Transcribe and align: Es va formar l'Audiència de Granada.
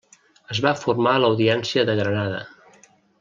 Es 0.53 0.61
va 0.67 0.71
formar 0.83 1.13
l'Audiència 1.23 1.83
de 1.91 1.99
Granada. 2.03 2.41